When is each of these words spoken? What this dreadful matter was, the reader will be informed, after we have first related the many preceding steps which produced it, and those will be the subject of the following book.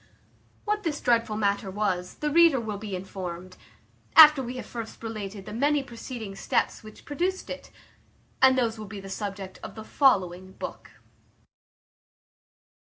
What 0.65 0.81
this 0.81 0.99
dreadful 0.99 1.37
matter 1.37 1.69
was, 1.69 2.15
the 2.15 2.31
reader 2.31 2.59
will 2.59 2.79
be 2.79 2.95
informed, 2.95 3.55
after 4.15 4.41
we 4.41 4.55
have 4.57 4.65
first 4.65 5.03
related 5.03 5.45
the 5.45 5.53
many 5.53 5.83
preceding 5.83 6.35
steps 6.35 6.81
which 6.81 7.05
produced 7.05 7.51
it, 7.51 7.69
and 8.41 8.57
those 8.57 8.79
will 8.79 8.87
be 8.87 8.99
the 8.99 9.09
subject 9.09 9.59
of 9.61 9.75
the 9.75 9.83
following 9.85 10.53
book. 10.53 10.89